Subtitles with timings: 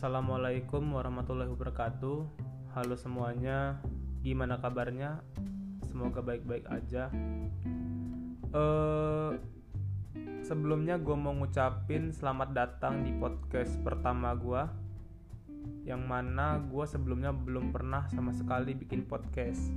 [0.00, 2.24] Assalamualaikum warahmatullahi wabarakatuh.
[2.72, 3.84] Halo semuanya,
[4.24, 5.20] gimana kabarnya?
[5.84, 7.12] Semoga baik-baik aja.
[8.48, 9.30] Eh,
[10.40, 14.64] sebelumnya gue mau ngucapin selamat datang di podcast pertama gue,
[15.84, 19.68] yang mana gue sebelumnya belum pernah sama sekali bikin podcast.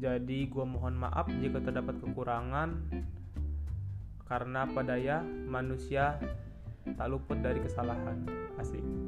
[0.00, 2.88] Jadi gue mohon maaf jika terdapat kekurangan,
[4.24, 6.16] karena pada ya manusia
[6.96, 8.24] tak luput dari kesalahan
[8.56, 8.99] asik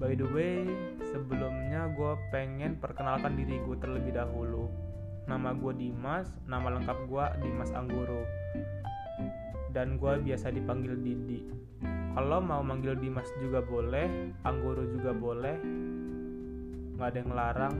[0.00, 0.64] by the way
[1.12, 4.72] sebelumnya gue pengen perkenalkan diri gue terlebih dahulu.
[5.28, 8.24] Nama gue Dimas nama lengkap gue Dimas Anggoro.
[9.76, 11.44] Dan gue biasa dipanggil Didi.
[12.16, 15.60] Kalau mau manggil Dimas juga boleh Anggoro juga boleh.
[16.96, 17.76] Nggak ada yang larang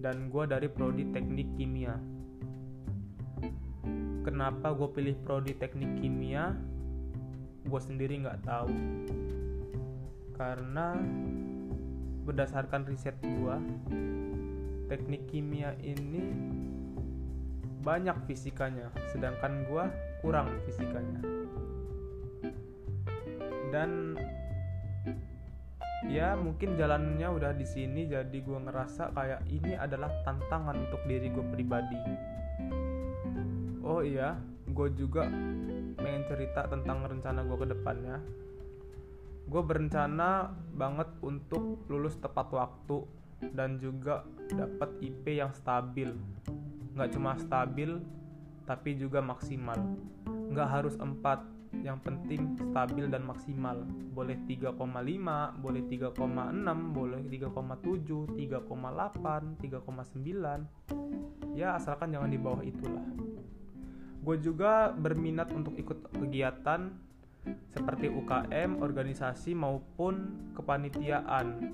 [0.00, 2.00] dan gue dari prodi teknik kimia.
[4.24, 6.56] Kenapa gue pilih prodi teknik kimia?
[7.68, 8.72] Gue sendiri nggak tahu
[10.38, 10.94] karena
[12.22, 13.56] berdasarkan riset gue
[14.86, 16.32] teknik kimia ini
[17.82, 19.84] banyak fisikanya sedangkan gue
[20.22, 21.20] kurang fisikanya.
[23.68, 24.16] Dan
[26.08, 31.28] ya mungkin jalannya udah di sini jadi gue ngerasa kayak ini adalah tantangan untuk diri
[31.28, 32.00] gue pribadi.
[33.84, 35.26] Oh iya gue juga
[35.98, 38.16] pengen cerita tentang rencana gue ke depannya
[39.48, 43.08] gue berencana banget untuk lulus tepat waktu
[43.56, 46.12] dan juga dapat IP yang stabil.
[46.92, 47.96] Nggak cuma stabil
[48.68, 49.80] tapi juga maksimal.
[50.52, 53.88] Nggak harus 4 yang penting stabil dan maksimal.
[54.12, 54.76] Boleh 3,5
[55.64, 56.12] boleh 3,6
[56.92, 63.06] boleh 3,7 3,8 3,9 ya asalkan jangan di bawah itulah.
[64.20, 67.07] Gue juga berminat untuk ikut kegiatan
[67.72, 71.72] seperti UKM, organisasi maupun kepanitiaan.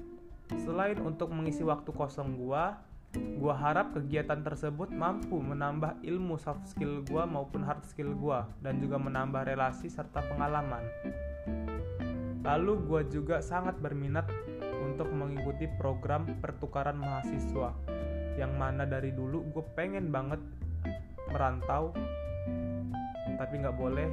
[0.63, 2.65] Selain untuk mengisi waktu kosong gue,
[3.15, 8.83] gue harap kegiatan tersebut mampu menambah ilmu soft skill gue maupun hard skill gue dan
[8.83, 10.83] juga menambah relasi serta pengalaman.
[12.45, 14.29] Lalu gue juga sangat berminat
[14.85, 17.73] untuk mengikuti program pertukaran mahasiswa
[18.35, 20.43] yang mana dari dulu gue pengen banget
[21.31, 21.95] merantau
[23.39, 24.09] tapi nggak boleh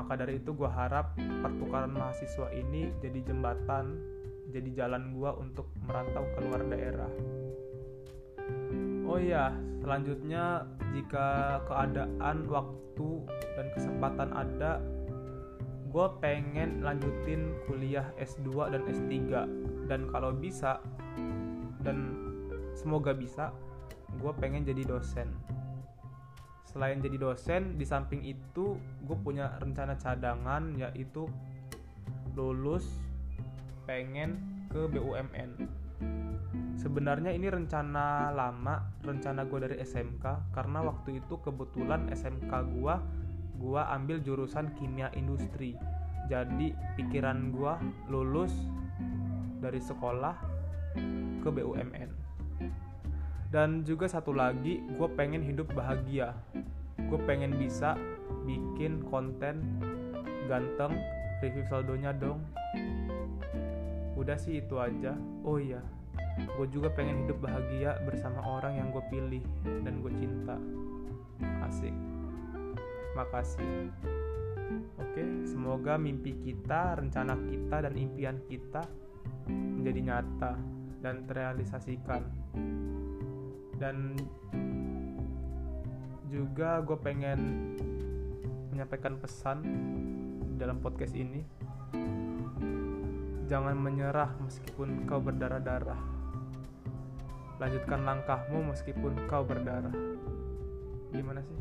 [0.00, 1.12] maka dari itu gue harap
[1.44, 4.00] pertukaran mahasiswa ini jadi jembatan
[4.48, 7.12] jadi jalan gue untuk merantau ke luar daerah.
[9.04, 9.52] Oh iya
[9.84, 10.64] selanjutnya
[10.96, 13.08] jika keadaan waktu
[13.60, 14.80] dan kesempatan ada
[15.90, 19.12] gue pengen lanjutin kuliah S2 dan S3
[19.90, 20.80] dan kalau bisa
[21.84, 22.16] dan
[22.72, 23.52] semoga bisa
[24.22, 25.30] gue pengen jadi dosen
[26.70, 31.26] selain jadi dosen di samping itu gue punya rencana cadangan yaitu
[32.38, 32.86] lulus
[33.90, 34.38] pengen
[34.70, 35.66] ke BUMN
[36.78, 42.94] sebenarnya ini rencana lama rencana gue dari SMK karena waktu itu kebetulan SMK gue
[43.60, 45.76] gue ambil jurusan kimia industri.
[46.32, 47.74] Jadi pikiran gue
[48.08, 48.56] lulus
[49.60, 50.34] dari sekolah
[51.44, 52.29] ke BUMN
[53.50, 56.34] dan juga satu lagi gue pengen hidup bahagia.
[57.10, 57.98] Gue pengen bisa
[58.46, 59.82] bikin konten
[60.46, 60.94] ganteng
[61.42, 62.46] review saldonya dong.
[64.14, 65.18] Udah sih itu aja.
[65.42, 65.82] Oh iya
[66.40, 69.44] gue juga pengen hidup bahagia bersama orang yang gue pilih
[69.84, 70.56] dan gue cinta.
[71.64, 71.92] Asik.
[73.16, 73.90] Makasih.
[75.00, 78.86] Oke semoga mimpi kita rencana kita dan impian kita
[79.50, 80.52] menjadi nyata
[81.02, 82.22] dan terrealisasikan
[83.80, 84.12] dan
[86.28, 87.40] juga gue pengen
[88.70, 89.64] menyampaikan pesan
[90.60, 91.40] dalam podcast ini.
[93.48, 95.98] Jangan menyerah meskipun kau berdarah-darah.
[97.56, 99.96] Lanjutkan langkahmu meskipun kau berdarah.
[101.10, 101.58] Gimana sih?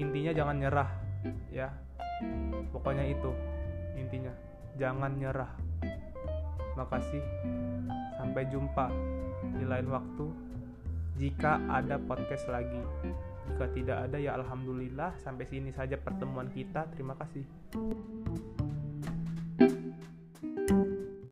[0.00, 0.90] Intinya jangan nyerah
[1.52, 1.70] ya.
[2.72, 3.30] Pokoknya itu
[3.94, 4.32] intinya.
[4.80, 5.52] Jangan nyerah.
[6.74, 7.22] Makasih.
[8.16, 8.90] Sampai jumpa
[9.54, 10.47] di lain waktu
[11.18, 12.78] jika ada podcast lagi.
[13.50, 16.86] Jika tidak ada ya alhamdulillah sampai sini saja pertemuan kita.
[16.94, 17.44] Terima kasih.